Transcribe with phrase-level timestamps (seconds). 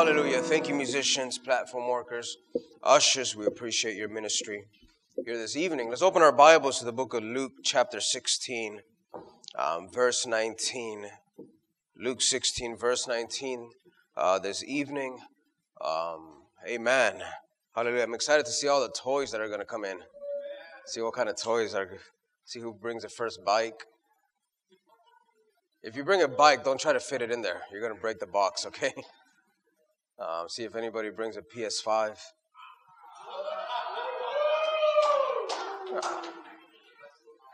[0.00, 0.40] Hallelujah.
[0.40, 2.38] Thank you, musicians, platform workers,
[2.82, 3.36] ushers.
[3.36, 4.64] We appreciate your ministry
[5.26, 5.90] here this evening.
[5.90, 8.80] Let's open our Bibles to the book of Luke, chapter 16,
[9.56, 11.04] um, verse 19.
[11.98, 13.72] Luke 16, verse 19,
[14.16, 15.18] uh, this evening.
[15.82, 17.22] Um, amen.
[17.76, 18.04] Hallelujah.
[18.04, 19.98] I'm excited to see all the toys that are going to come in.
[20.86, 21.90] See what kind of toys are,
[22.46, 23.84] see who brings the first bike.
[25.82, 27.60] If you bring a bike, don't try to fit it in there.
[27.70, 28.94] You're going to break the box, okay?
[30.20, 32.18] Um, see if anybody brings a PS5.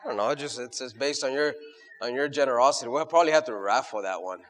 [0.05, 0.35] I don't know.
[0.35, 1.55] Just it's, it's based on your
[2.03, 2.91] on your generosity.
[2.91, 4.41] We'll probably have to raffle that one.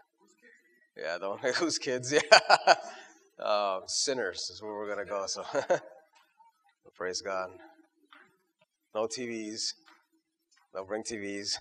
[0.97, 2.13] Yeah, don't who's kids?
[2.13, 2.75] Yeah,
[3.39, 5.27] uh, sinners is where we're gonna go.
[5.27, 5.45] So
[6.97, 7.51] praise God.
[8.95, 9.75] No TVs.
[10.75, 11.59] Don't bring TVs.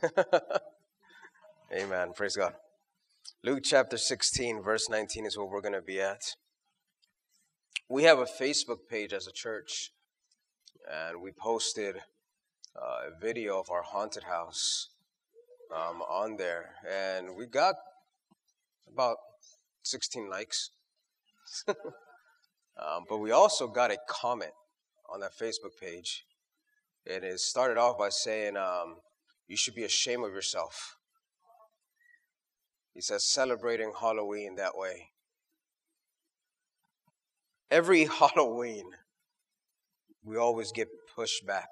[1.73, 2.13] Amen.
[2.15, 2.53] Praise God.
[3.43, 6.35] Luke chapter 16, verse 19 is where we're going to be at.
[7.87, 9.91] We have a Facebook page as a church,
[10.91, 11.97] and we posted
[12.75, 14.89] uh, a video of our haunted house
[15.71, 17.75] um, on there, and we got
[18.91, 19.17] about
[19.83, 20.71] 16 likes.
[21.67, 24.53] um, but we also got a comment
[25.07, 26.23] on that Facebook page,
[27.05, 28.95] and it started off by saying, um,
[29.47, 30.95] "You should be ashamed of yourself."
[32.95, 35.09] He says, celebrating Halloween that way
[37.69, 38.91] every Halloween,
[40.23, 41.67] we always get pushback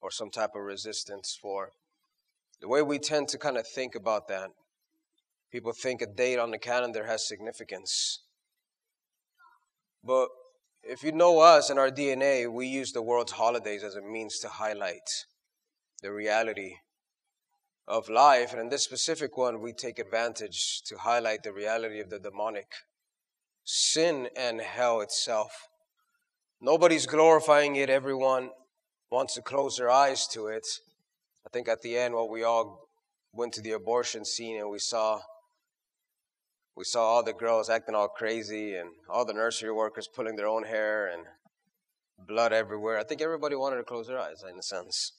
[0.00, 1.70] or some type of resistance for
[2.60, 4.50] the way we tend to kind of think about that.
[5.50, 8.20] People think a date on the calendar has significance.
[10.02, 10.28] But
[10.82, 14.38] if you know us and our DNA, we use the world's holidays as a means
[14.40, 15.26] to highlight
[16.02, 16.76] the reality
[17.86, 18.52] of life.
[18.52, 22.66] And in this specific one, we take advantage to highlight the reality of the demonic
[23.64, 25.52] sin and hell itself.
[26.60, 27.90] Nobody's glorifying it.
[27.90, 28.50] Everyone
[29.10, 30.66] wants to close their eyes to it.
[31.46, 32.88] I think at the end, what we all
[33.32, 35.20] went to the abortion scene and we saw
[36.74, 40.46] we saw all the girls acting all crazy and all the nursery workers pulling their
[40.46, 41.24] own hair and
[42.26, 42.98] blood everywhere.
[42.98, 45.12] I think everybody wanted to close their eyes in a sense.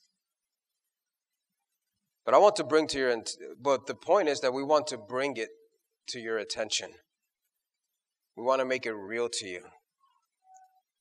[2.26, 3.24] But I want to bring to your
[3.62, 5.50] but the point is that we want to bring it
[6.08, 6.94] to your attention.
[8.36, 9.62] We want to make it real to you.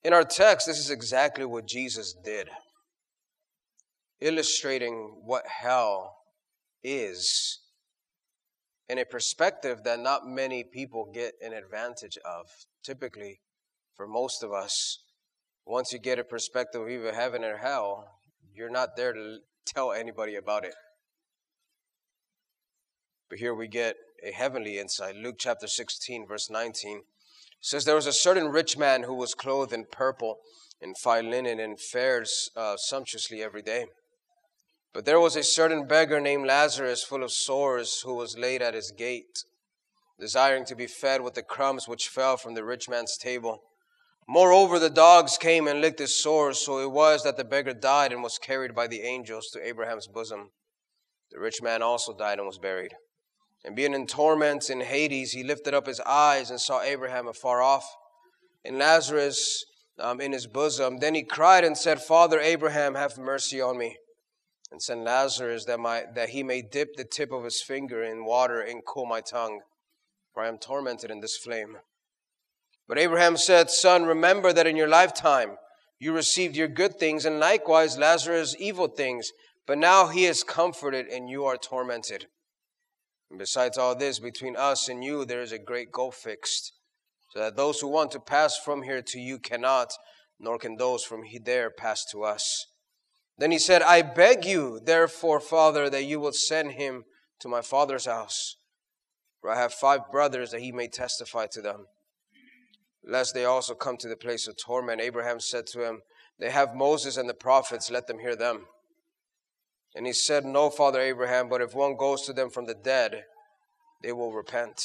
[0.04, 2.48] In our text, this is exactly what Jesus did,
[4.20, 6.16] illustrating what hell
[6.82, 7.60] is
[8.88, 12.46] in a perspective that not many people get an advantage of.
[12.84, 13.40] Typically,
[13.94, 14.98] for most of us,
[15.64, 18.18] once you get a perspective of either heaven or hell,
[18.52, 20.74] you're not there to tell anybody about it.
[23.30, 25.14] But here we get a heavenly insight.
[25.14, 27.02] Luke chapter 16, verse 19
[27.62, 30.38] says there was a certain rich man who was clothed in purple
[30.82, 33.86] and fine linen and fared uh, sumptuously every day.
[34.92, 38.74] But there was a certain beggar named Lazarus, full of sores, who was laid at
[38.74, 39.44] his gate,
[40.18, 43.62] desiring to be fed with the crumbs which fell from the rich man's table.
[44.28, 48.12] Moreover, the dogs came and licked his sores, so it was that the beggar died
[48.12, 50.50] and was carried by the angels to Abraham's bosom.
[51.30, 52.92] The rich man also died and was buried.
[53.64, 57.62] And being in torments in Hades, he lifted up his eyes and saw Abraham afar
[57.62, 57.84] off,
[58.64, 59.64] and Lazarus
[59.98, 60.98] um, in his bosom.
[60.98, 63.98] Then he cried and said, Father Abraham, have mercy on me,
[64.70, 68.24] and send Lazarus that, my, that he may dip the tip of his finger in
[68.24, 69.60] water and cool my tongue,
[70.32, 71.76] for I am tormented in this flame.
[72.88, 75.56] But Abraham said, Son, remember that in your lifetime
[76.00, 79.30] you received your good things, and likewise Lazarus evil things,
[79.68, 82.26] but now he is comforted and you are tormented.
[83.32, 86.74] And besides all this, between us and you, there is a great gulf fixed,
[87.30, 89.90] so that those who want to pass from here to you cannot,
[90.38, 92.66] nor can those from there pass to us.
[93.38, 97.04] Then he said, I beg you, therefore, Father, that you will send him
[97.40, 98.56] to my father's house,
[99.40, 101.86] for I have five brothers, that he may testify to them,
[103.02, 105.00] lest they also come to the place of torment.
[105.00, 106.02] Abraham said to him,
[106.38, 108.66] They have Moses and the prophets, let them hear them.
[109.94, 113.24] And he said, No, Father Abraham, but if one goes to them from the dead,
[114.02, 114.80] they will repent.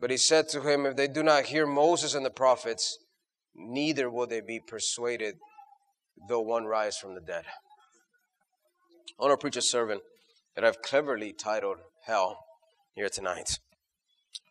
[0.00, 2.98] But he said to him, If they do not hear Moses and the prophets,
[3.54, 5.36] neither will they be persuaded,
[6.28, 7.44] though one rise from the dead.
[9.18, 10.00] I want to preach a sermon
[10.54, 12.38] that I've cleverly titled Hell
[12.94, 13.58] here tonight.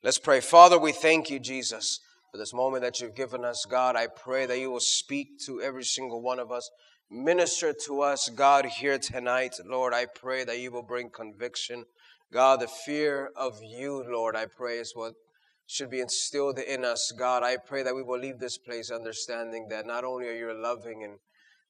[0.03, 0.39] Let's pray.
[0.39, 1.99] Father, we thank you, Jesus,
[2.31, 3.65] for this moment that you've given us.
[3.69, 6.69] God, I pray that you will speak to every single one of us
[7.13, 9.55] Minister to us, God, here tonight.
[9.65, 11.83] Lord, I pray that you will bring conviction.
[12.31, 15.15] God, the fear of you, Lord, I pray is what
[15.67, 17.11] should be instilled in us.
[17.11, 20.51] God, I pray that we will leave this place understanding that not only are you
[20.51, 21.15] a loving and,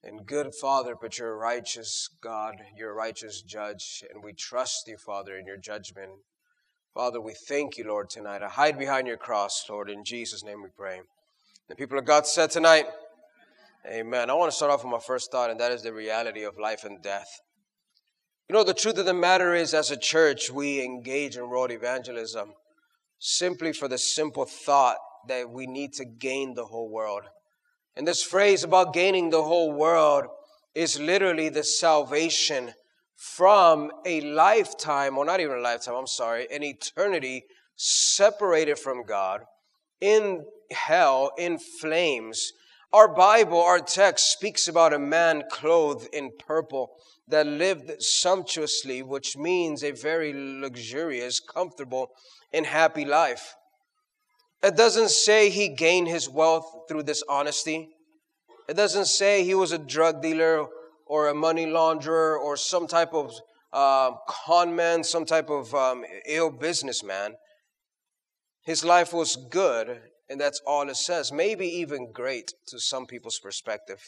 [0.04, 4.98] and good Father, but you're a righteous God, you're righteous judge, and we trust you,
[4.98, 6.12] Father, in your judgment.
[6.94, 8.44] Father, we thank you, Lord, tonight.
[8.44, 9.90] I hide behind your cross, Lord.
[9.90, 11.02] In Jesus' name we pray.
[11.68, 12.86] The people of God said tonight,
[13.90, 14.30] Amen.
[14.30, 16.60] I want to start off with my first thought, and that is the reality of
[16.60, 17.28] life and death.
[18.48, 21.72] You know, the truth of the matter is, as a church, we engage in road
[21.72, 22.54] evangelism
[23.18, 24.98] simply for the simple thought
[25.28, 27.24] that we need to gain the whole world.
[27.96, 30.26] And this phrase about gaining the whole world
[30.76, 32.74] is literally the salvation
[33.16, 37.46] from a lifetime, or not even a lifetime, I'm sorry, an eternity
[37.76, 39.42] separated from God
[40.00, 42.52] in hell, in flames.
[42.94, 46.92] Our Bible, our text speaks about a man clothed in purple
[47.30, 52.10] that lived sumptuously, which means a very luxurious, comfortable,
[52.52, 53.56] and happy life.
[54.62, 57.90] It doesn't say he gained his wealth through dishonesty.
[58.68, 60.68] It doesn't say he was a drug dealer
[61.08, 63.34] or a money launderer or some type of
[63.72, 67.36] uh, con man, some type of um, ill businessman.
[68.66, 71.32] His life was good, and that's all it says.
[71.32, 74.02] Maybe even great to some people's perspective.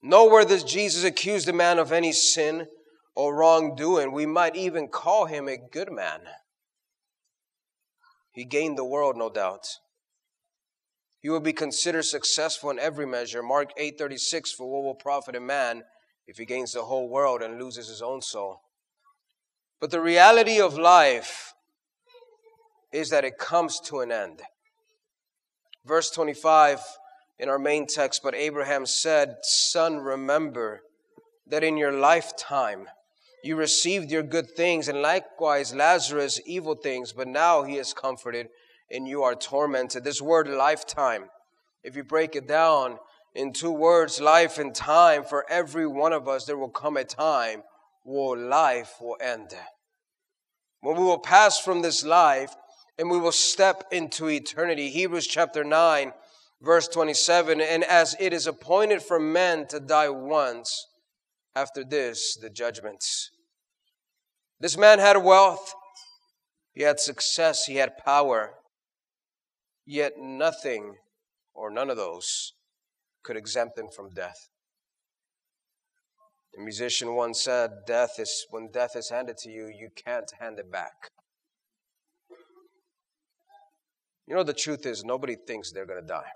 [0.00, 2.68] Nowhere does Jesus accuse the man of any sin
[3.16, 4.12] or wrongdoing.
[4.12, 6.20] We might even call him a good man.
[8.30, 9.66] He gained the world, no doubt.
[11.20, 13.42] He will be considered successful in every measure.
[13.42, 15.82] Mark 8:36 for what will profit a man
[16.28, 18.60] if he gains the whole world and loses his own soul.
[19.80, 21.52] But the reality of life
[22.92, 24.42] is that it comes to an end.
[25.86, 26.80] Verse 25
[27.38, 30.80] in our main text, but Abraham said, Son, remember
[31.46, 32.88] that in your lifetime
[33.44, 38.48] you received your good things, and likewise Lazarus evil things, but now he is comforted
[38.90, 40.02] and you are tormented.
[40.02, 41.26] This word lifetime,
[41.84, 42.98] if you break it down
[43.34, 47.04] in two words, life and time, for every one of us, there will come a
[47.04, 47.62] time
[48.02, 49.54] where life will end.
[50.80, 52.56] When we will pass from this life
[52.98, 54.88] and we will step into eternity.
[54.90, 56.12] Hebrews chapter 9,
[56.62, 60.86] verse 27 And as it is appointed for men to die once,
[61.54, 63.30] after this, the judgments.
[64.60, 65.74] This man had wealth,
[66.72, 68.54] he had success, he had power,
[69.86, 70.96] yet nothing
[71.54, 72.52] or none of those
[73.22, 74.48] could exempt him from death.
[76.54, 80.58] The musician once said, Death is when death is handed to you, you can't hand
[80.58, 81.10] it back.
[84.26, 86.30] You know, the truth is, nobody thinks they're going to die.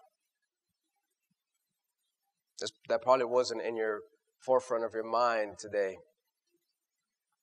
[2.88, 4.00] that probably wasn't in your
[4.38, 5.96] forefront of your mind today.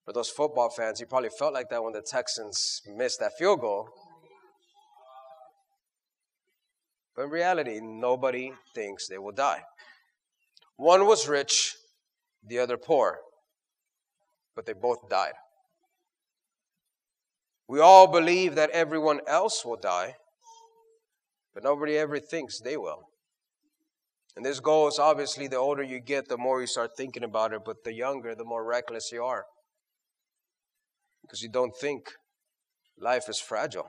[0.06, 3.60] For those football fans, you probably felt like that when the Texans missed that field
[3.60, 3.90] goal.
[7.14, 9.64] But in reality, nobody thinks they will die.
[10.78, 11.76] One was rich,
[12.48, 13.18] the other poor,
[14.56, 15.34] but they both died.
[17.68, 20.16] We all believe that everyone else will die,
[21.58, 23.10] but nobody ever thinks they will.
[24.36, 27.62] And this goes obviously, the older you get, the more you start thinking about it,
[27.66, 29.46] but the younger, the more reckless you are
[31.24, 32.12] because you don't think
[33.00, 33.88] life is fragile.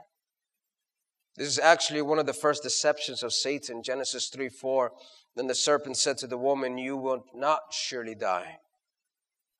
[1.36, 4.90] This is actually one of the first deceptions of Satan, Genesis 3 4.
[5.36, 8.56] Then the serpent said to the woman, You will not surely die.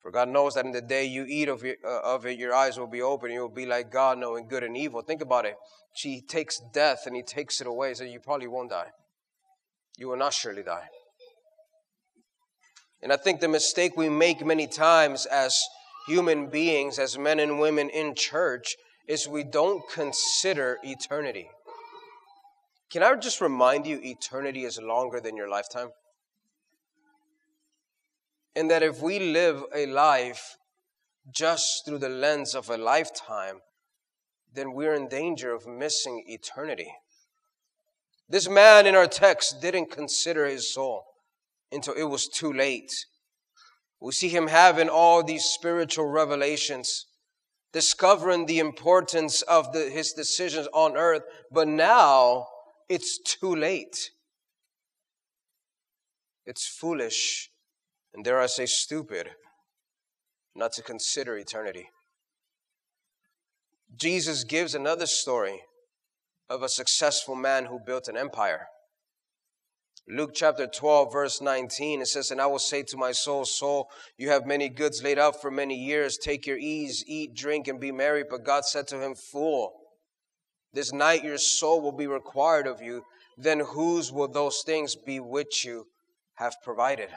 [0.03, 2.55] For God knows that in the day you eat of, it, uh, of it, your
[2.55, 5.03] eyes will be open, you will be like God, knowing good and evil.
[5.03, 5.57] Think about it.
[5.95, 8.91] She takes death and He takes it away, so you probably won't die.
[9.99, 10.89] You will not surely die.
[13.03, 15.61] And I think the mistake we make many times as
[16.07, 18.77] human beings, as men and women in church,
[19.09, 21.49] is we don't consider eternity.
[22.91, 25.91] Can I just remind you, eternity is longer than your lifetime?
[28.55, 30.57] And that if we live a life
[31.31, 33.61] just through the lens of a lifetime,
[34.55, 36.93] then we're in danger of missing eternity.
[38.29, 41.05] This man in our text didn't consider his soul
[41.73, 43.07] until it was too late.
[44.01, 47.07] We see him having all these spiritual revelations,
[47.73, 52.47] discovering the importance of the, his decisions on earth, but now
[52.89, 54.11] it's too late.
[56.47, 57.51] It's foolish,
[58.15, 59.31] and dare I say stupid,
[60.55, 61.89] not to consider eternity.
[63.97, 65.63] Jesus gives another story
[66.49, 68.67] of a successful man who built an empire.
[70.11, 73.91] Luke chapter 12, verse 19, it says, And I will say to my soul, Soul,
[74.17, 76.17] you have many goods laid up for many years.
[76.17, 78.25] Take your ease, eat, drink, and be merry.
[78.29, 79.75] But God said to him, Fool,
[80.73, 83.03] This night your soul will be required of you.
[83.37, 85.89] Then whose will those things be which you
[86.37, 87.11] have provided?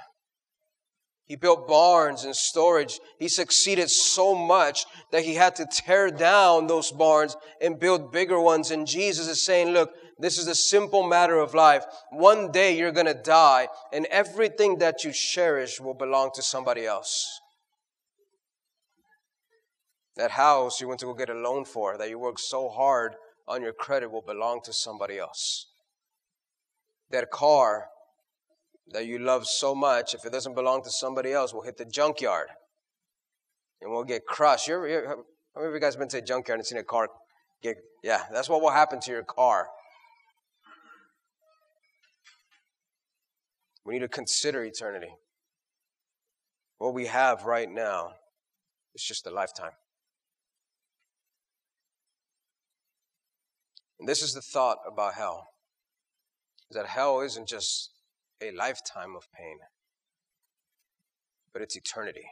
[1.26, 3.00] He built barns and storage.
[3.18, 8.40] He succeeded so much that he had to tear down those barns and build bigger
[8.40, 8.72] ones.
[8.72, 11.86] And Jesus is saying, look, this is a simple matter of life.
[12.12, 16.86] One day you're going to die and everything that you cherish will belong to somebody
[16.86, 17.40] else.
[20.18, 23.16] That house you went to go get a loan for, that you worked so hard
[23.48, 25.68] on your credit will belong to somebody else.
[27.10, 27.88] That car
[28.92, 31.86] that you love so much, if it doesn't belong to somebody else, will hit the
[31.86, 32.48] junkyard
[33.82, 34.68] and we'll get crushed.
[34.68, 35.16] You're, you're, how
[35.56, 37.10] many of you guys been to a junkyard and seen a car
[37.62, 37.78] get?
[38.04, 39.68] Yeah, that's what will happen to your car.
[43.86, 45.14] We need to consider eternity.
[46.78, 48.14] What we have right now
[48.96, 49.72] is just a lifetime.
[54.00, 55.48] And this is the thought about hell.
[56.70, 57.92] Is that hell isn't just
[58.42, 59.60] a lifetime of pain,
[61.54, 62.26] but it's eternity.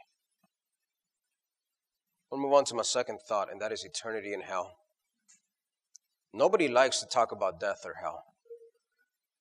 [2.30, 4.76] We'll move on to my second thought, and that is eternity in hell.
[6.32, 8.24] Nobody likes to talk about death or hell.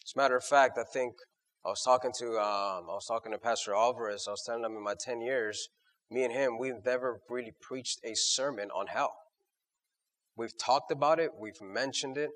[0.04, 1.16] As a matter of fact, I think
[1.64, 4.26] I was talking to um, I was talking to Pastor Alvarez.
[4.28, 5.70] I was telling him in my ten years,
[6.10, 9.14] me and him, we've never really preached a sermon on hell.
[10.36, 12.32] We've talked about it, we've mentioned it.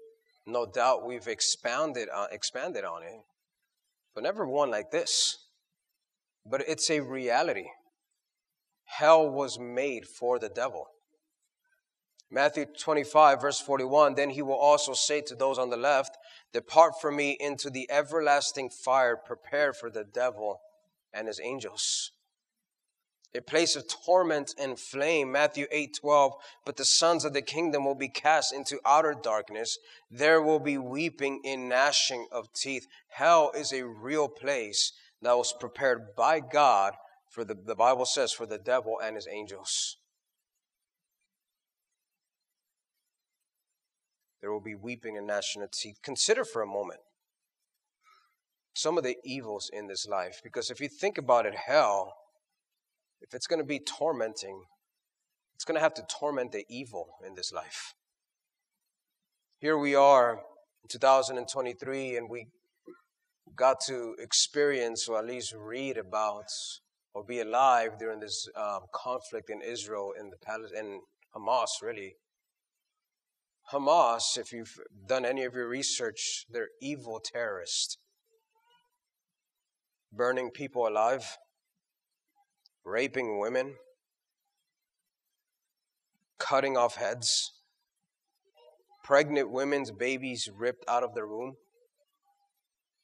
[0.46, 3.22] No doubt we've expounded uh, expanded on it
[4.14, 5.38] but never one like this.
[6.46, 7.68] But it's a reality.
[8.86, 10.88] Hell was made for the devil.
[12.30, 16.18] Matthew 25, verse 41 Then he will also say to those on the left,
[16.52, 20.60] Depart from me into the everlasting fire prepared for the devil
[21.14, 22.12] and his angels
[23.36, 25.32] a place of torment and flame.
[25.32, 26.34] Matthew 8 12.
[26.66, 29.78] But the sons of the kingdom will be cast into outer darkness.
[30.12, 32.88] There will be weeping and gnashing of teeth.
[33.10, 36.94] Hell is a real place that was prepared by God
[37.30, 39.98] for the, the Bible says, for the devil and his angels.
[44.42, 46.00] There will be weeping and gnashing of teeth.
[46.04, 47.00] Consider for a moment
[48.76, 50.42] some of the evils in this life.
[50.44, 52.14] Because if you think about it, hell
[53.24, 54.64] if it's going to be tormenting,
[55.56, 57.96] it's going to have to torment the evil in this life.
[59.60, 62.48] Here we are in 2023, and we
[63.56, 66.50] got to experience, or at least read about,
[67.14, 71.00] or be alive during this um, conflict in Israel and the Palace and
[71.34, 71.82] Hamas.
[71.82, 72.16] Really,
[73.72, 74.78] Hamas, if you've
[75.08, 77.98] done any of your research, they're evil terrorists,
[80.12, 81.38] burning people alive,
[82.86, 83.76] raping women,
[86.38, 87.54] cutting off heads,
[89.04, 91.56] pregnant women's babies ripped out of their womb,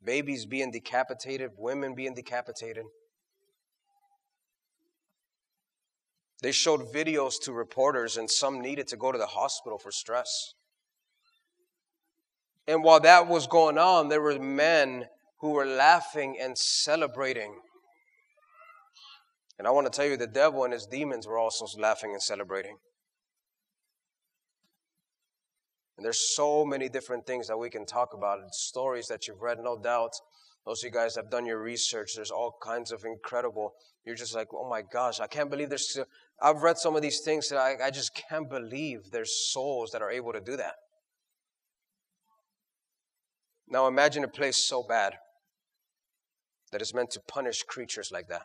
[0.04, 2.86] babies being decapitated, women being decapitated.
[6.42, 10.54] They showed videos to reporters, and some needed to go to the hospital for stress.
[12.66, 15.08] And while that was going on, there were men
[15.40, 17.56] who were laughing and celebrating
[19.60, 22.24] and I want to tell you, the devil and his demons were also laughing and
[22.24, 22.78] celebrating.
[25.98, 29.58] And there's so many different things that we can talk about, stories that you've read,
[29.62, 30.14] no doubt.
[30.66, 33.74] Those of you guys have done your research, there's all kinds of incredible.
[34.06, 36.00] You're just like, oh my gosh, I can't believe there's.
[36.42, 40.02] I've read some of these things that I, I just can't believe there's souls that
[40.02, 40.76] are able to do that.
[43.68, 45.16] Now imagine a place so bad
[46.72, 48.44] that it's meant to punish creatures like that.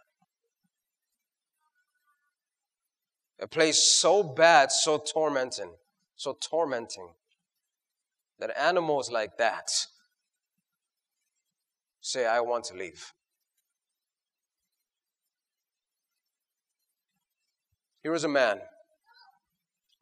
[3.41, 5.73] A place so bad, so tormenting,
[6.17, 7.09] so tormenting
[8.39, 9.71] that animals like that
[12.01, 13.13] say, I want to leave.
[18.03, 18.61] Here was a man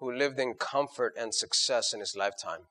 [0.01, 2.63] who lived in comfort and success in his lifetime,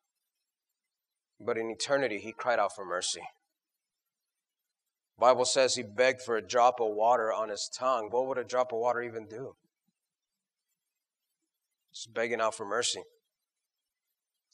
[1.40, 3.22] but in eternity he cried out for mercy.
[5.18, 8.10] Bible says he begged for a drop of water on his tongue.
[8.10, 9.56] What would a drop of water even do?
[11.92, 13.04] He's begging out for mercy.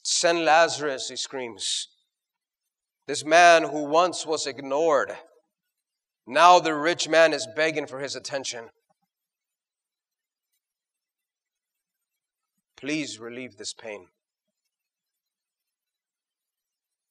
[0.04, 1.88] Send Lazarus, he screams.
[3.08, 5.12] This man who once was ignored,
[6.26, 8.70] now the rich man is begging for his attention.
[12.76, 14.08] Please relieve this pain.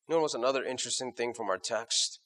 [0.09, 2.21] You know what's another interesting thing from our text?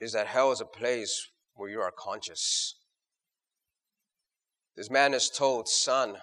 [0.00, 2.74] Is that hell is a place where you are conscious.
[4.76, 6.16] This man is told, Son,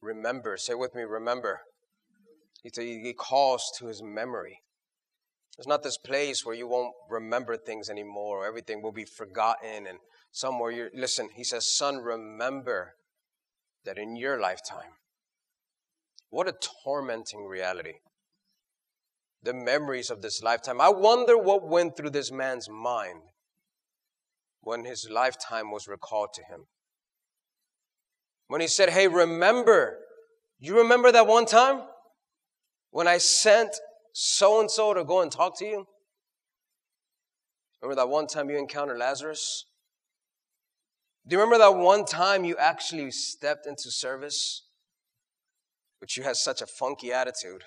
[0.00, 0.56] Remember.
[0.56, 1.60] Say with me, remember.
[2.62, 4.60] He, he calls to his memory.
[5.56, 9.86] There's not this place where you won't remember things anymore, or everything will be forgotten,
[9.88, 9.98] and
[10.30, 11.30] somewhere you listen.
[11.34, 12.94] He says, "Son, remember
[13.84, 14.92] that in your lifetime."
[16.30, 17.94] What a tormenting reality.
[19.42, 20.80] The memories of this lifetime.
[20.80, 23.22] I wonder what went through this man's mind
[24.60, 26.66] when his lifetime was recalled to him.
[28.48, 29.98] When he said, Hey, remember,
[30.58, 31.82] you remember that one time
[32.90, 33.76] when I sent
[34.12, 35.86] so and so to go and talk to you?
[37.80, 39.66] Remember that one time you encountered Lazarus?
[41.26, 44.66] Do you remember that one time you actually stepped into service,
[46.00, 47.62] but you had such a funky attitude?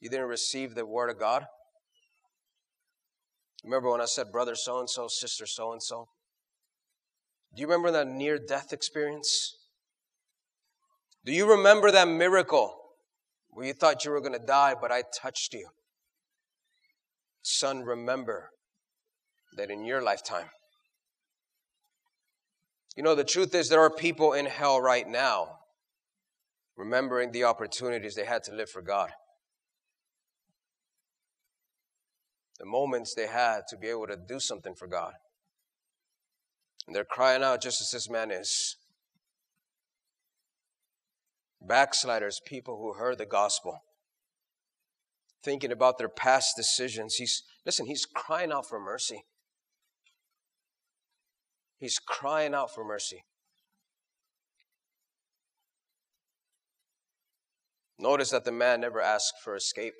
[0.00, 1.44] You didn't receive the word of God?
[3.62, 6.08] Remember when I said brother so and so, sister so and so?
[7.54, 9.56] Do you remember that near death experience?
[11.24, 12.74] Do you remember that miracle
[13.54, 15.68] where you thought you were going to die, but I touched you.
[17.42, 18.50] Son, remember
[19.56, 20.46] that in your lifetime,
[22.96, 25.58] you know, the truth is there are people in hell right now
[26.76, 29.10] remembering the opportunities they had to live for God.
[32.58, 35.12] The moments they had to be able to do something for God.
[36.86, 38.76] And they're crying out just as this man is
[41.66, 43.82] backsliders, people who heard the gospel,
[45.42, 47.14] thinking about their past decisions.
[47.14, 49.24] He's, listen, he's crying out for mercy.
[51.78, 53.24] He's crying out for mercy.
[57.98, 59.94] Notice that the man never asked for escape.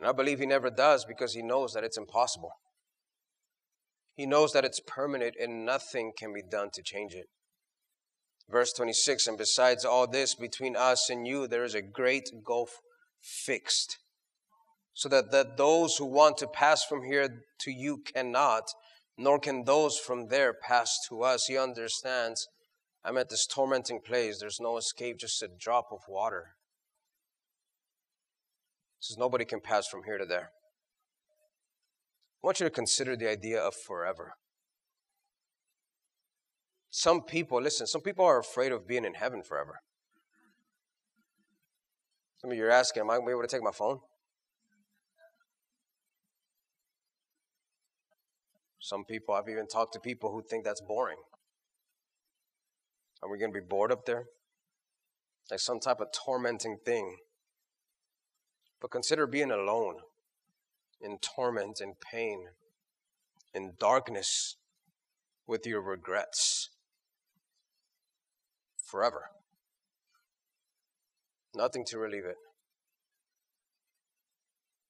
[0.00, 2.52] And I believe he never does because he knows that it's impossible.
[4.18, 7.28] He knows that it's permanent and nothing can be done to change it.
[8.50, 12.80] Verse 26 And besides all this, between us and you, there is a great gulf
[13.22, 13.98] fixed,
[14.92, 18.64] so that, that those who want to pass from here to you cannot,
[19.16, 21.44] nor can those from there pass to us.
[21.44, 22.48] He understands
[23.04, 24.40] I'm at this tormenting place.
[24.40, 26.56] There's no escape, just a drop of water.
[28.98, 30.50] He says nobody can pass from here to there.
[32.42, 34.34] I want you to consider the idea of forever.
[36.90, 39.80] Some people, listen, some people are afraid of being in heaven forever.
[42.38, 43.98] Some of you are asking, Am I able to take my phone?
[48.78, 51.18] Some people, I've even talked to people who think that's boring.
[53.22, 54.26] Are we going to be bored up there?
[55.50, 57.16] Like some type of tormenting thing.
[58.80, 59.96] But consider being alone
[61.00, 62.48] in torment, in pain,
[63.54, 64.56] in darkness
[65.46, 66.70] with your regrets
[68.84, 69.30] forever.
[71.54, 72.36] Nothing to relieve it.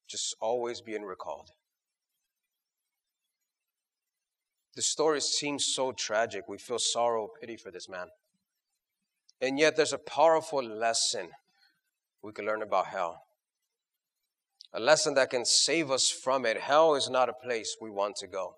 [0.09, 1.51] Just always being recalled.
[4.75, 6.49] The story seems so tragic.
[6.49, 8.09] We feel sorrow, pity for this man.
[9.41, 11.31] And yet, there's a powerful lesson
[12.23, 13.28] we can learn about hell.
[14.73, 16.61] A lesson that can save us from it.
[16.61, 18.57] Hell is not a place we want to go.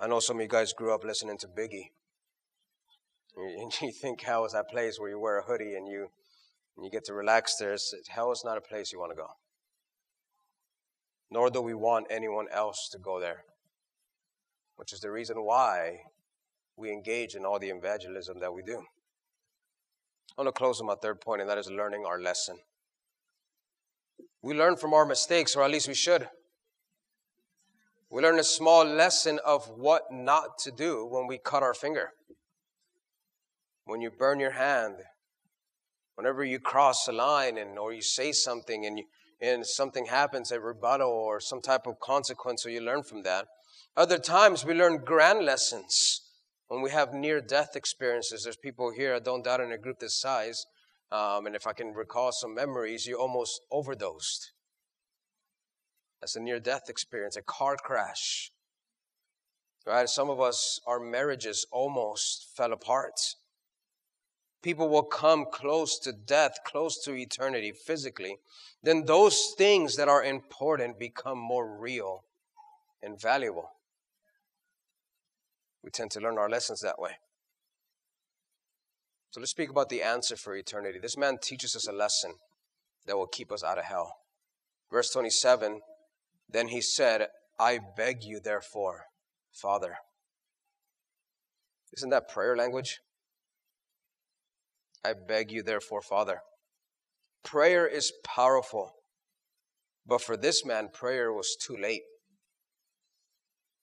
[0.00, 1.90] I know some of you guys grew up listening to Biggie.
[3.36, 6.08] And you think hell is that place where you wear a hoodie and you,
[6.76, 7.76] and you get to relax there.
[8.08, 9.28] Hell is not a place you want to go.
[11.30, 13.44] Nor do we want anyone else to go there,
[14.76, 16.00] which is the reason why
[16.76, 18.84] we engage in all the evangelism that we do.
[20.36, 22.58] I want to close on my third point, and that is learning our lesson.
[24.42, 26.28] We learn from our mistakes, or at least we should.
[28.10, 32.12] We learn a small lesson of what not to do when we cut our finger
[33.88, 34.96] when you burn your hand,
[36.14, 39.04] whenever you cross a line and or you say something and you,
[39.40, 43.46] and something happens, a rebuttal or some type of consequence, or you learn from that.
[43.96, 46.20] Other times we learn grand lessons
[46.66, 48.42] when we have near death experiences.
[48.44, 50.66] There's people here, I don't doubt, in a group this size.
[51.10, 54.52] Um, and if I can recall some memories, you almost overdosed.
[56.20, 58.50] That's a near death experience, a car crash.
[59.86, 60.08] Right?
[60.08, 63.14] Some of us, our marriages almost fell apart
[64.62, 68.38] people will come close to death, close to eternity physically,
[68.82, 72.24] then those things that are important become more real
[73.02, 73.70] and valuable.
[75.82, 77.12] We tend to learn our lessons that way.
[79.30, 80.98] So let's speak about the answer for eternity.
[81.00, 82.34] This man teaches us a lesson
[83.06, 84.14] that will keep us out of hell.
[84.90, 85.80] Verse 27
[86.48, 87.26] Then he said,
[87.58, 89.04] I beg you, therefore,
[89.52, 89.96] Father.
[91.96, 93.00] Isn't that prayer language?
[95.04, 96.40] I beg you, therefore, Father.
[97.44, 98.92] Prayer is powerful,
[100.06, 102.02] but for this man, prayer was too late.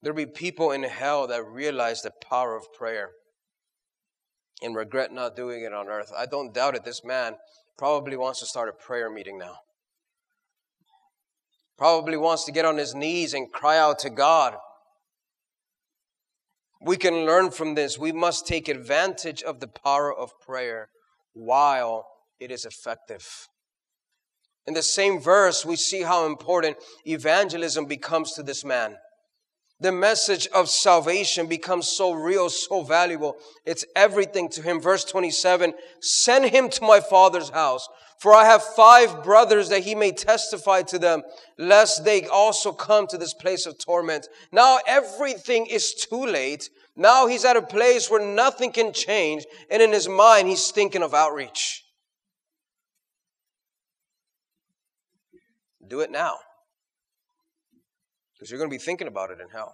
[0.01, 3.11] There'll be people in hell that realize the power of prayer
[4.61, 6.11] and regret not doing it on earth.
[6.15, 6.83] I don't doubt it.
[6.83, 7.35] This man
[7.77, 9.57] probably wants to start a prayer meeting now.
[11.77, 14.55] Probably wants to get on his knees and cry out to God.
[16.81, 17.97] We can learn from this.
[17.97, 20.89] We must take advantage of the power of prayer
[21.33, 22.07] while
[22.39, 23.27] it is effective.
[24.67, 28.97] In the same verse, we see how important evangelism becomes to this man.
[29.81, 33.35] The message of salvation becomes so real, so valuable.
[33.65, 34.79] It's everything to him.
[34.79, 37.87] Verse 27 Send him to my father's house,
[38.19, 41.23] for I have five brothers that he may testify to them,
[41.57, 44.29] lest they also come to this place of torment.
[44.53, 46.69] Now everything is too late.
[46.95, 51.03] Now he's at a place where nothing can change, and in his mind, he's thinking
[51.03, 51.83] of outreach.
[55.85, 56.37] Do it now.
[58.45, 59.73] Because you're going to be thinking about it in hell.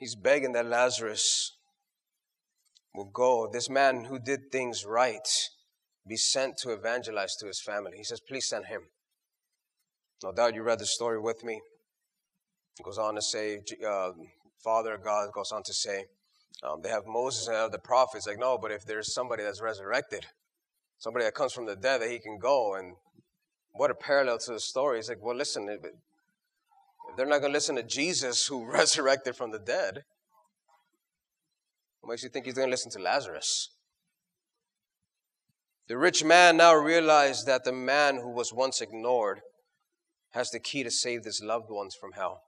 [0.00, 1.52] He's begging that Lazarus
[2.92, 3.48] will go.
[3.52, 5.28] This man who did things right
[6.08, 7.98] be sent to evangelize to his family.
[7.98, 8.88] He says, Please send him.
[10.24, 11.60] No doubt you read the story with me.
[12.80, 14.10] It goes on to say, uh,
[14.64, 16.06] Father God goes on to say,
[16.64, 18.26] um, they have Moses and the prophets.
[18.26, 20.26] Like, no, but if there's somebody that's resurrected,
[20.98, 22.74] somebody that comes from the dead, that he can go.
[22.74, 22.96] And
[23.72, 24.98] what a parallel to the story.
[24.98, 25.80] He's like, well, listen, if,
[27.16, 30.04] they're not going to listen to Jesus who resurrected from the dead,
[32.00, 33.70] what makes you think he's going to listen to Lazarus?
[35.88, 39.40] The rich man now realized that the man who was once ignored
[40.32, 42.42] has the key to save his loved ones from hell.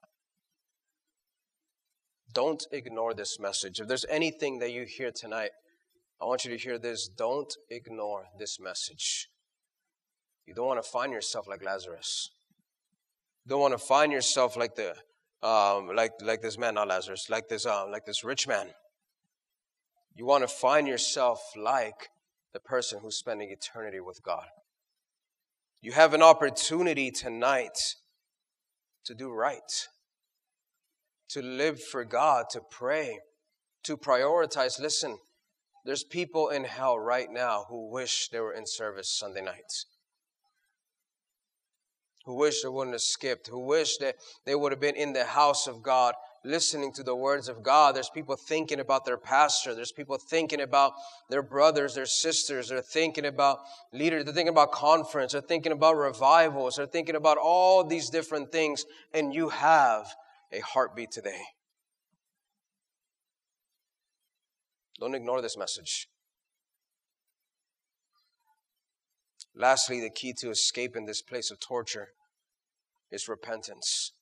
[2.32, 3.80] Don't ignore this message.
[3.80, 5.50] If there's anything that you hear tonight,
[6.20, 7.08] I want you to hear this.
[7.08, 9.28] Don't ignore this message.
[10.46, 12.30] You don't want to find yourself like Lazarus.
[13.44, 14.94] You don't want to find yourself like the
[15.46, 18.68] um, like like this man, not Lazarus, like this um, like this rich man.
[20.14, 22.10] You want to find yourself like
[22.52, 24.46] the person who's spending eternity with God.
[25.80, 27.78] You have an opportunity tonight
[29.06, 29.88] to do right,
[31.30, 33.20] to live for God, to pray,
[33.84, 34.78] to prioritize.
[34.78, 35.16] Listen,
[35.84, 39.86] there's people in hell right now who wish they were in service Sunday nights.
[42.26, 45.24] Who wish they wouldn't have skipped, who wish that they would have been in the
[45.24, 46.14] house of God
[46.44, 47.94] listening to the words of God.
[47.94, 49.74] There's people thinking about their pastor.
[49.74, 50.92] There's people thinking about
[51.28, 52.68] their brothers, their sisters.
[52.68, 53.58] They're thinking about
[53.92, 54.24] leaders.
[54.24, 55.32] They're thinking about conference.
[55.32, 56.76] They're thinking about revivals.
[56.76, 58.84] They're thinking about all these different things.
[59.12, 60.06] And you have
[60.52, 61.42] a heartbeat today.
[65.00, 66.08] Don't ignore this message.
[69.54, 72.08] Lastly, the key to escaping this place of torture
[73.10, 74.12] is repentance.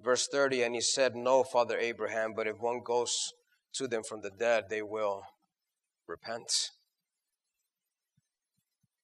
[0.00, 3.32] Verse 30, and he said, No, Father Abraham, but if one goes
[3.74, 5.22] to them from the dead, they will
[6.06, 6.70] repent.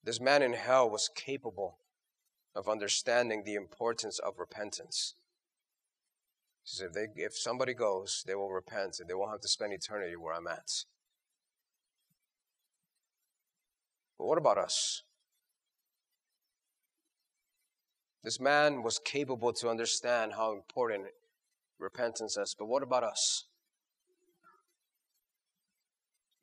[0.05, 1.79] This man in hell was capable
[2.55, 5.15] of understanding the importance of repentance.
[6.65, 9.49] He says, if, they, if somebody goes, they will repent and they won't have to
[9.49, 10.85] spend eternity where I'm at.
[14.19, 15.03] But what about us?
[18.23, 21.07] This man was capable to understand how important
[21.81, 23.47] repentance is, but what about us?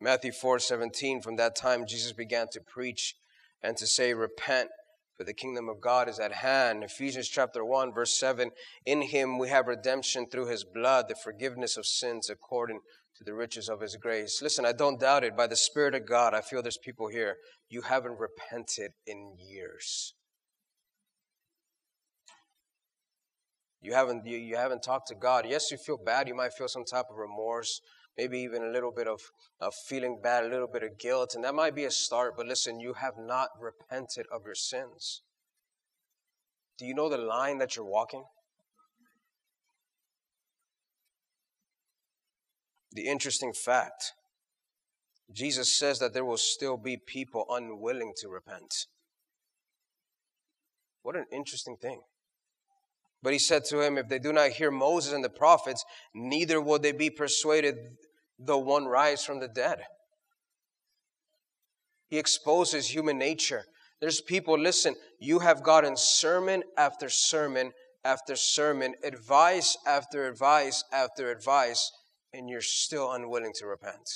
[0.02, 3.16] Matthew 4 17, from that time Jesus began to preach
[3.62, 4.70] and to say, Repent,
[5.20, 6.82] for the kingdom of God is at hand.
[6.82, 8.52] Ephesians chapter 1, verse 7
[8.86, 12.80] In him we have redemption through his blood, the forgiveness of sins according
[13.18, 14.42] to the riches of his grace.
[14.42, 15.36] Listen, I don't doubt it.
[15.36, 17.36] By the Spirit of God, I feel there's people here.
[17.68, 20.14] You haven't repented in years.
[23.82, 25.46] You haven't, you, you haven't talked to God.
[25.46, 26.30] Yes, you feel bad.
[26.30, 27.82] You might feel some type of remorse,
[28.18, 29.22] maybe even a little bit of,
[29.60, 32.34] of feeling bad, a little bit of guilt, and that might be a start.
[32.36, 35.22] But listen, you have not repented of your sins.
[36.78, 38.24] Do you know the line that you're walking?
[42.92, 44.14] The interesting fact
[45.32, 48.88] Jesus says that there will still be people unwilling to repent.
[51.04, 52.02] What an interesting thing.
[53.22, 56.62] But he said to him, If they do not hear Moses and the prophets, neither
[56.62, 57.76] will they be persuaded
[58.38, 59.82] though one rise from the dead.
[62.08, 63.66] He exposes human nature.
[64.00, 67.74] There's people, listen, you have gotten sermon after sermon
[68.06, 71.92] after sermon, advice after advice after advice,
[72.34, 74.10] and you're still unwilling to repent.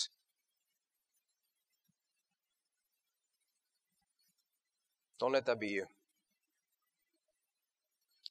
[5.19, 5.85] Don't let that be you.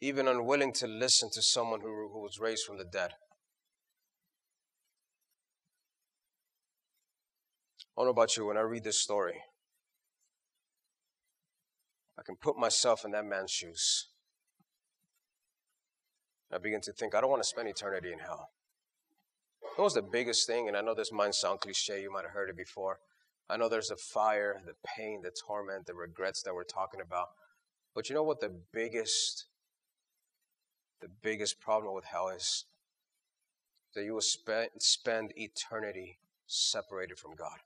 [0.02, 3.12] Even unwilling to listen to someone who, who was raised from the dead.
[7.96, 9.36] I don't know about you, when I read this story,
[12.18, 14.08] I can put myself in that man's shoes.
[16.52, 18.50] I begin to think, I don't want to spend eternity in hell.
[19.76, 20.66] What was the biggest thing?
[20.66, 22.98] And I know this might sound cliche, you might have heard it before.
[23.48, 27.28] I know there's the fire, the pain, the torment, the regrets that we're talking about.
[27.94, 29.46] But you know what the biggest,
[31.02, 32.64] the biggest problem with hell is?
[33.94, 37.58] That you will spend, spend eternity separated from God.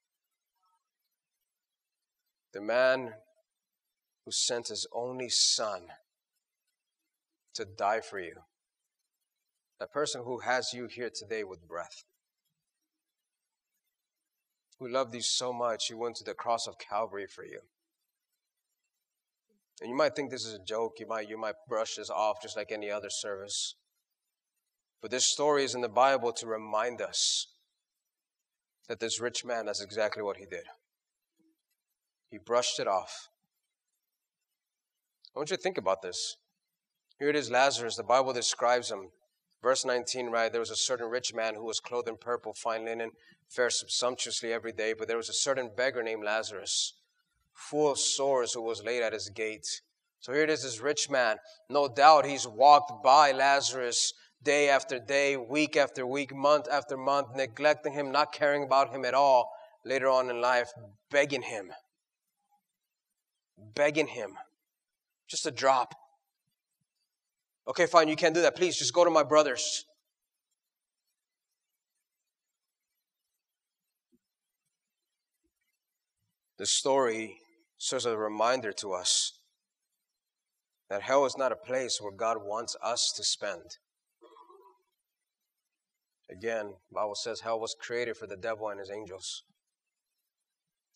[2.52, 3.12] The man
[4.24, 5.82] who sent his only son
[7.54, 8.34] to die for you.
[9.78, 12.04] The person who has you here today with breath.
[14.78, 17.60] Who loved you so much, he went to the cross of Calvary for you.
[19.80, 20.94] And you might think this is a joke.
[20.98, 23.74] You might, you might brush this off just like any other service.
[25.02, 27.46] But this story is in the Bible to remind us
[28.88, 30.64] that this rich man, that's exactly what he did.
[32.30, 33.28] He brushed it off.
[35.34, 36.36] I want you to think about this.
[37.18, 37.96] Here it is Lazarus.
[37.96, 39.10] The Bible describes him.
[39.62, 40.50] Verse 19, right?
[40.50, 43.10] There was a certain rich man who was clothed in purple, fine linen,
[43.48, 46.94] fared sumptuously every day, but there was a certain beggar named Lazarus,
[47.56, 49.66] full of sores, who was laid at his gate.
[50.20, 51.38] So here it is, this rich man.
[51.68, 57.28] No doubt he's walked by Lazarus day after day, week after week, month after month,
[57.34, 59.50] neglecting him, not caring about him at all
[59.84, 60.70] later on in life,
[61.10, 61.72] begging him
[63.74, 64.36] begging him.
[65.28, 65.94] Just a drop.
[67.68, 68.54] Okay, fine, you can't do that.
[68.54, 69.84] Please just go to my brothers.
[76.58, 77.38] The story
[77.78, 79.38] serves as a reminder to us
[80.88, 83.78] that hell is not a place where God wants us to spend.
[86.30, 89.42] Again, Bible says hell was created for the devil and his angels.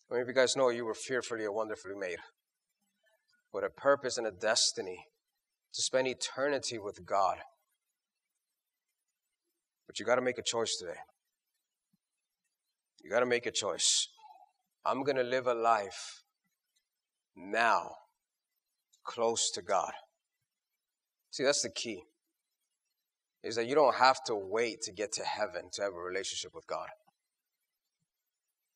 [0.09, 2.19] How many of you guys know you were fearfully and wonderfully made?
[3.53, 5.05] with a purpose and a destiny
[5.73, 7.37] to spend eternity with God.
[9.87, 10.99] But you got to make a choice today.
[13.03, 14.07] You got to make a choice.
[14.85, 16.20] I'm going to live a life
[17.35, 17.91] now
[19.03, 19.91] close to God.
[21.31, 22.03] See, that's the key.
[23.43, 26.53] Is that you don't have to wait to get to heaven to have a relationship
[26.53, 26.89] with God.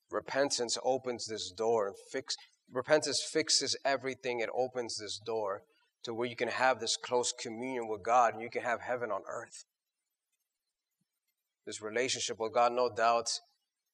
[0.10, 2.36] Repentance opens this door and fix
[2.72, 4.39] repentance fixes everything.
[4.39, 5.63] It opens this door
[6.04, 9.12] to where you can have this close communion with God and you can have heaven
[9.12, 9.65] on earth.
[11.65, 13.28] This relationship with God, no doubt,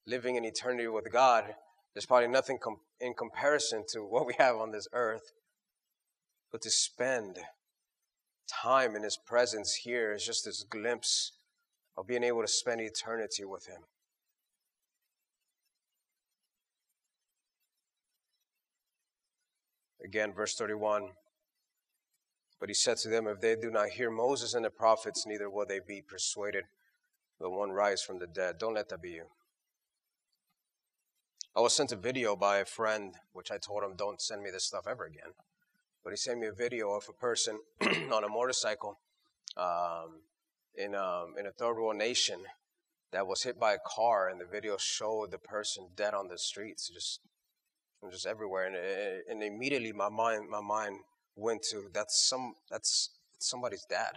[0.06, 1.54] living in eternity with God,
[1.94, 5.32] there's probably nothing com- in comparison to what we have on this earth.
[6.50, 7.38] But to spend
[8.48, 11.32] time in His presence here is just this glimpse
[11.96, 13.82] of being able to spend eternity with Him.
[20.04, 21.10] Again, verse 31.
[22.58, 25.50] But he said to them, If they do not hear Moses and the prophets, neither
[25.50, 26.64] will they be persuaded,
[27.40, 28.58] but one rise from the dead.
[28.58, 29.24] Don't let that be you.
[31.54, 34.50] I was sent a video by a friend, which I told him, Don't send me
[34.50, 35.34] this stuff ever again.
[36.02, 37.60] But he sent me a video of a person
[38.12, 38.98] on a motorcycle
[39.56, 40.22] um,
[40.74, 42.40] in, um, in a third world nation
[43.12, 46.38] that was hit by a car, and the video showed the person dead on the
[46.38, 47.20] streets, just
[48.10, 48.66] just everywhere.
[48.66, 48.76] And,
[49.28, 51.00] and immediately my mind, my mind
[51.36, 54.14] went to that's some that's somebody's dad.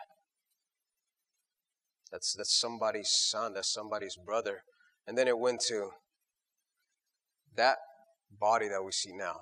[2.12, 3.54] That's that's somebody's son.
[3.54, 4.64] That's somebody's brother.
[5.06, 5.92] And then it went to
[7.56, 7.78] that
[8.40, 9.40] body that we see now.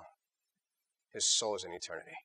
[1.12, 2.16] His soul is in eternity.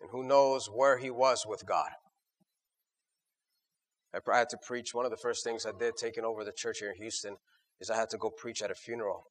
[0.00, 1.90] And who knows where he was with God.
[4.12, 4.94] I had to preach.
[4.94, 7.36] One of the first things I did taking over the church here in Houston
[7.80, 9.26] is I had to go preach at a funeral.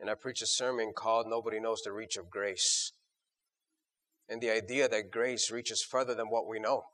[0.00, 2.92] And I preached a sermon called Nobody Knows the Reach of Grace.
[4.28, 6.84] And the idea that grace reaches further than what we know.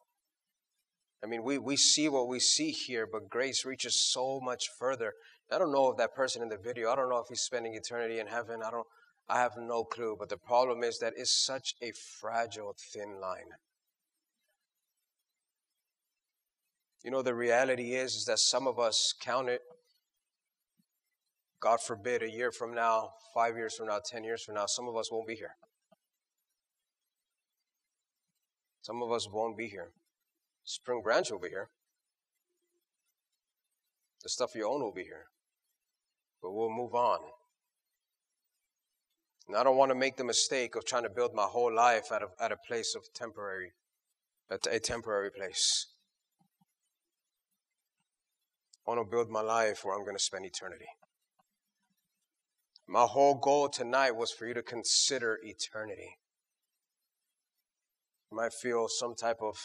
[1.22, 5.14] I mean, we, we see what we see here, but grace reaches so much further.
[5.50, 7.74] I don't know if that person in the video, I don't know if he's spending
[7.74, 8.60] eternity in heaven.
[8.62, 8.86] I don't
[9.30, 10.16] I have no clue.
[10.18, 13.52] But the problem is that it's such a fragile, thin line.
[17.04, 19.60] You know, the reality is, is that some of us count it
[21.60, 24.86] God forbid, a year from now, five years from now, 10 years from now, some
[24.86, 25.56] of us won't be here.
[28.82, 29.90] Some of us won't be here.
[30.64, 31.68] Spring Branch will be here.
[34.22, 35.26] The stuff you own will be here.
[36.42, 37.18] But we'll move on.
[39.48, 42.12] And I don't want to make the mistake of trying to build my whole life
[42.12, 43.72] at a, at a place of temporary,
[44.50, 45.86] at a temporary place.
[48.86, 50.86] I want to build my life where I'm going to spend eternity.
[52.86, 56.16] My whole goal tonight was for you to consider eternity.
[58.30, 59.56] You might feel some type of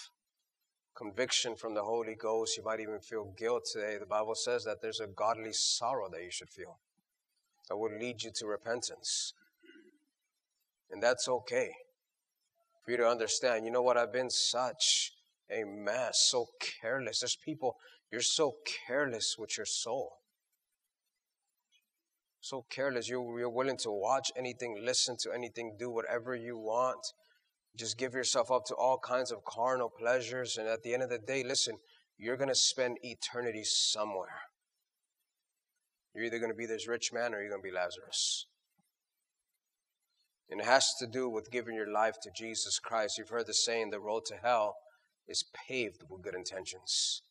[0.96, 2.58] conviction from the Holy Ghost.
[2.58, 3.98] You might even feel guilt today.
[4.00, 6.80] The Bible says that there's a godly sorrow that you should feel
[7.70, 9.34] that will lead you to repentance.
[10.92, 11.72] And that's okay.
[12.84, 13.98] For you to understand, you know what?
[13.98, 15.14] I've been such
[15.50, 16.48] a mess, so
[16.82, 17.22] careless.
[17.22, 17.78] There's people,
[18.12, 18.56] you're so
[18.88, 20.18] careless with your soul.
[22.42, 23.08] So careless.
[23.08, 27.14] You're, you're willing to watch anything, listen to anything, do whatever you want.
[27.76, 30.58] Just give yourself up to all kinds of carnal pleasures.
[30.58, 31.78] And at the end of the day, listen,
[32.18, 34.42] you're going to spend eternity somewhere.
[36.14, 38.46] You're either going to be this rich man or you're going to be Lazarus.
[40.50, 43.18] And it has to do with giving your life to Jesus Christ.
[43.18, 44.76] You've heard the saying, the road to hell
[45.28, 47.24] is paved with good intentions.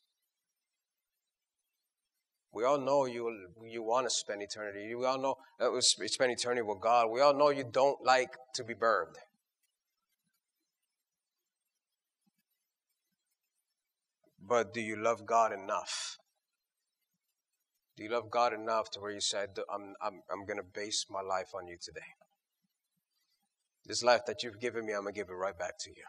[2.53, 4.95] We all know you you want to spend eternity.
[4.95, 7.11] We all know uh, spend eternity with God.
[7.11, 9.17] We all know you don't like to be burned.
[14.53, 16.19] But do you love God enough?
[17.97, 21.07] Do you love God enough to where you said, I'm, I'm, I'm going to base
[21.09, 22.13] my life on you today?
[23.87, 26.05] This life that you've given me, I'm going to give it right back to you.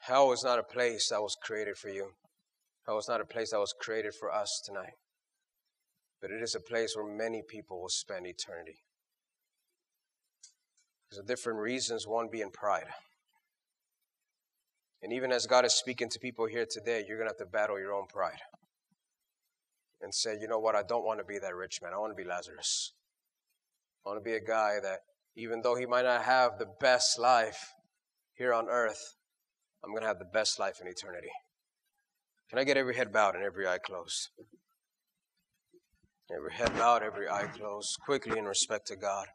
[0.00, 2.14] Hell is not a place that was created for you.
[2.84, 4.94] Hell is not a place that was created for us tonight.
[6.20, 8.78] But it is a place where many people will spend eternity.
[11.16, 12.88] Of different reasons, one being pride.
[15.04, 17.52] And even as God is speaking to people here today, you're going to have to
[17.52, 18.40] battle your own pride
[20.00, 21.92] and say, you know what, I don't want to be that rich man.
[21.94, 22.94] I want to be Lazarus.
[24.04, 25.00] I want to be a guy that
[25.36, 27.74] even though he might not have the best life
[28.32, 29.16] here on earth,
[29.84, 31.28] I'm going to have the best life in eternity.
[32.48, 34.30] Can I get every head bowed and every eye closed?
[36.34, 39.26] Every head bowed, every eye closed, quickly in respect to God,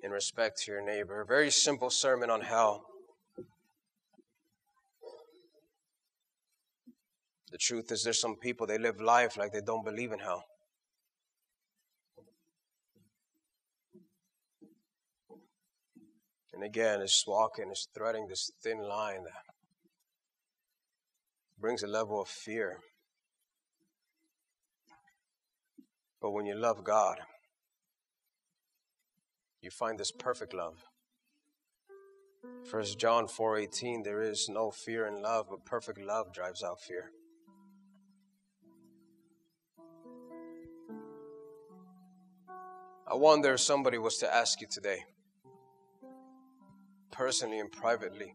[0.00, 1.24] in respect to your neighbor.
[1.26, 2.84] Very simple sermon on hell.
[7.54, 10.44] The truth is, there's some people, they live life like they don't believe in hell.
[16.52, 19.54] And again, it's walking, it's threading this thin line that
[21.56, 22.80] brings a level of fear.
[26.20, 27.18] But when you love God,
[29.60, 30.82] you find this perfect love.
[32.68, 37.12] First John 4:18 there is no fear in love but perfect love drives out fear.
[43.06, 45.04] I wonder if somebody was to ask you today
[47.10, 48.34] personally and privately,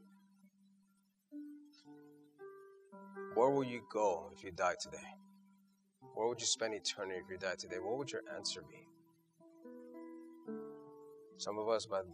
[3.33, 5.15] where will you go if you die today?
[6.13, 7.77] Where would you spend eternity if you die today?
[7.81, 8.87] What would your answer be?
[11.37, 12.05] Some of us, but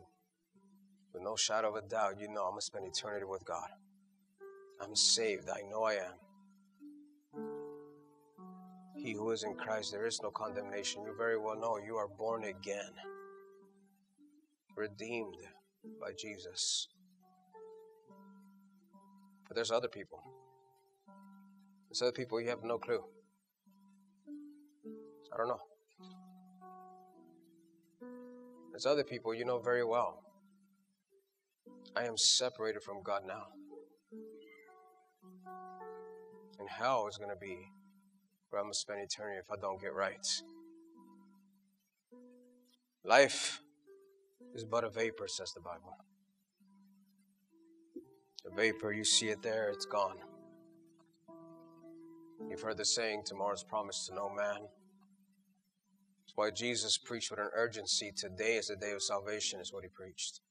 [1.13, 3.67] with no shadow of a doubt, you know I'm going to spend eternity with God.
[4.81, 5.49] I'm saved.
[5.49, 6.24] I know I am.
[9.05, 11.03] He who is in Christ, there is no condemnation.
[11.03, 12.89] You very well know you are born again,
[14.75, 15.37] redeemed
[16.01, 16.87] by Jesus.
[19.47, 20.23] But there's other people.
[21.87, 23.03] There's other people you have no clue.
[25.31, 25.61] I don't know.
[28.71, 30.23] There's other people you know very well.
[31.95, 33.49] I am separated from God now.
[36.57, 37.67] And hell is going to be
[38.49, 40.25] where I'm going to spend eternity if I don't get right.
[43.03, 43.61] Life
[44.53, 45.97] is but a vapor, says the Bible.
[48.45, 50.17] A vapor, you see it there, it's gone.
[52.49, 54.61] You've heard the saying, tomorrow's promised to no man.
[56.21, 58.11] That's why Jesus preached with an urgency.
[58.15, 60.41] Today is the day of salvation, is what he preached.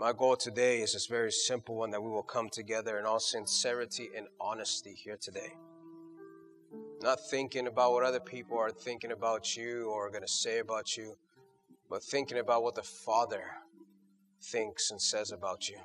[0.00, 3.20] My goal today is this very simple one that we will come together in all
[3.20, 5.52] sincerity and honesty here today.
[7.02, 10.60] Not thinking about what other people are thinking about you or are going to say
[10.60, 11.16] about you,
[11.90, 13.42] but thinking about what the Father
[14.42, 15.76] thinks and says about you.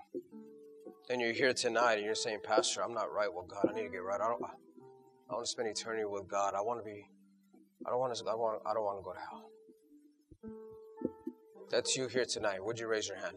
[1.10, 3.68] And you're here tonight and you're saying, Pastor, I'm not right with God.
[3.70, 4.22] I need to get right.
[4.22, 4.42] I don't.
[5.30, 6.54] I want to spend eternity with God.
[6.56, 7.06] I want to be.
[7.86, 8.24] I don't want to.
[8.30, 8.62] I want.
[8.66, 9.50] I don't want to go to hell.
[11.70, 12.64] That's you here tonight.
[12.64, 13.36] Would you raise your hand?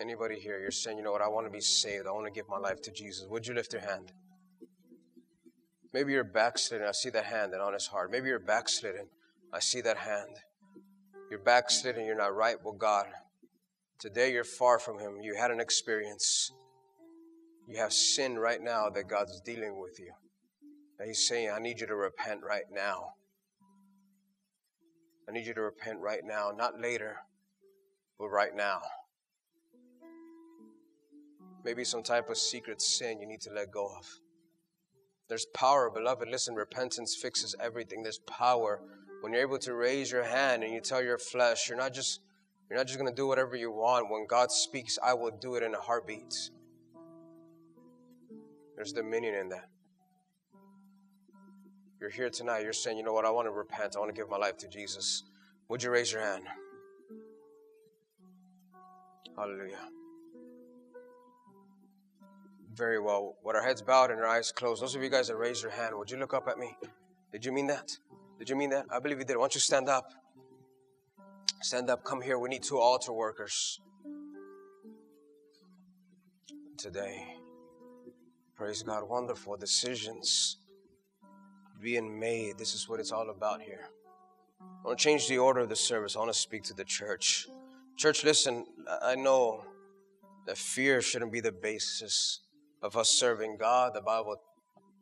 [0.00, 2.06] Anybody here, you're saying, you know what, I want to be saved.
[2.06, 3.26] I want to give my life to Jesus.
[3.28, 4.12] Would you lift your hand?
[5.92, 6.86] Maybe you're backslidden.
[6.86, 8.10] I see that hand and on his heart.
[8.10, 9.08] Maybe you're backslidden.
[9.52, 10.36] I see that hand.
[11.30, 12.06] You're backslidden.
[12.06, 13.06] You're not right with God.
[14.00, 15.20] Today you're far from Him.
[15.20, 16.50] You had an experience.
[17.68, 20.12] You have sin right now that God's dealing with you.
[20.98, 23.10] And He's saying, I need you to repent right now.
[25.28, 27.18] I need you to repent right now, not later,
[28.18, 28.80] but right now.
[31.64, 34.06] Maybe some type of secret sin you need to let go of.
[35.28, 36.28] There's power, beloved.
[36.28, 38.02] Listen, repentance fixes everything.
[38.02, 38.80] There's power
[39.20, 42.20] when you're able to raise your hand and you tell your flesh, you're not just
[42.68, 44.10] you're not just going to do whatever you want.
[44.10, 46.50] When God speaks, I will do it in a heartbeat.
[48.76, 49.68] There's dominion in that.
[52.00, 53.96] You're here tonight, you're saying, you know what, I want to repent.
[53.96, 55.24] I want to give my life to Jesus.
[55.68, 56.44] Would you raise your hand?
[59.36, 59.80] Hallelujah.
[62.74, 63.36] Very well.
[63.44, 65.72] With our heads bowed and our eyes closed, those of you guys that raised your
[65.72, 66.76] hand, would you look up at me?
[67.32, 67.90] Did you mean that?
[68.38, 68.86] Did you mean that?
[68.90, 69.36] I believe you did.
[69.36, 70.12] Why don't you stand up?
[71.62, 72.38] Stand up, come here.
[72.38, 73.80] We need two altar workers
[76.78, 77.34] today.
[78.54, 79.06] Praise God.
[79.08, 80.56] Wonderful decisions
[81.82, 82.56] being made.
[82.56, 83.90] This is what it's all about here.
[84.60, 86.16] I want to change the order of the service.
[86.16, 87.48] I want to speak to the church.
[87.96, 88.64] Church, listen,
[89.02, 89.64] I know
[90.46, 92.40] that fear shouldn't be the basis
[92.82, 93.94] of us serving God.
[93.94, 94.36] The Bible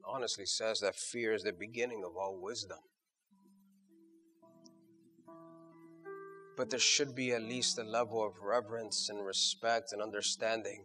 [0.04, 2.78] honestly says that fear is the beginning of all wisdom.
[6.58, 10.84] but there should be at least a level of reverence and respect and understanding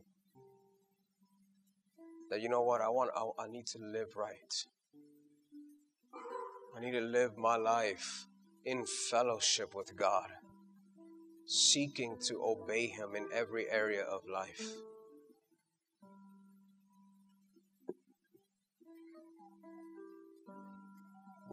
[2.30, 4.66] that you know what I want I, I need to live right.
[6.78, 8.28] I need to live my life
[8.66, 10.30] in fellowship with God,
[11.48, 14.62] seeking to obey Him in every area of life.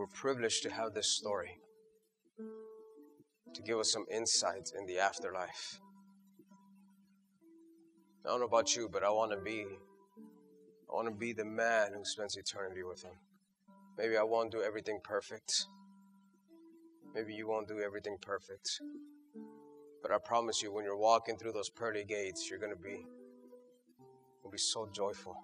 [0.00, 1.58] We're privileged to have this story
[3.52, 5.78] to give us some insights in the afterlife.
[8.24, 9.66] I don't know about you, but I want to be
[10.90, 13.12] I want to be the man who spends eternity with him.
[13.98, 15.66] Maybe I won't do everything perfect.
[17.14, 18.80] Maybe you won't do everything perfect.
[20.00, 23.04] But I promise you, when you're walking through those pearly gates, you're going to be,
[24.42, 25.36] you'll be so joyful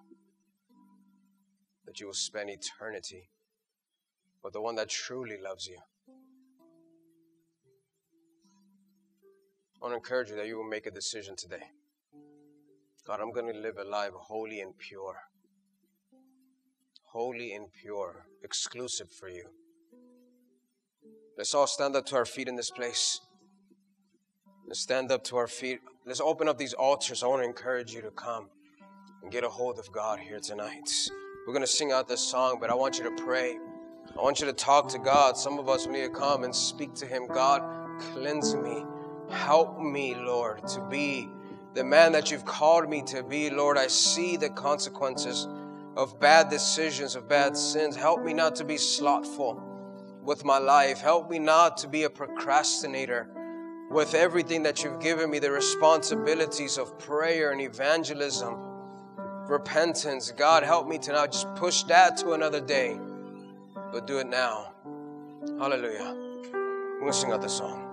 [1.84, 3.28] that you will spend eternity
[4.42, 5.78] with the one that truly loves you.
[9.76, 11.62] I want to encourage you that you will make a decision today.
[13.06, 15.16] God, I'm going to live a life holy and pure.
[17.04, 19.48] Holy and pure, exclusive for you.
[21.38, 23.20] Let's all stand up to our feet in this place.
[24.66, 25.80] Let's stand up to our feet.
[26.04, 27.22] Let's open up these altars.
[27.22, 28.48] I want to encourage you to come
[29.22, 30.90] and get a hold of God here tonight.
[31.46, 33.58] We're going to sing out this song, but I want you to pray.
[34.18, 35.36] I want you to talk to God.
[35.36, 37.26] Some of us need to come and speak to Him.
[37.26, 37.62] God,
[38.12, 38.84] cleanse me.
[39.30, 41.28] Help me, Lord, to be
[41.74, 43.50] the man that you've called me to be.
[43.50, 45.46] Lord, I see the consequences
[45.96, 47.94] of bad decisions, of bad sins.
[47.94, 49.62] Help me not to be slothful
[50.22, 51.00] with my life.
[51.00, 53.28] Help me not to be a procrastinator
[53.90, 58.56] with everything that you've given me, the responsibilities of prayer and evangelism,
[59.46, 60.30] repentance.
[60.32, 62.98] God, help me to not just push that to another day,
[63.96, 64.74] but do it now.
[65.58, 66.14] Hallelujah.
[66.52, 67.85] We're going to sing out the song.